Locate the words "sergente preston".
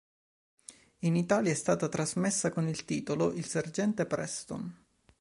3.45-4.77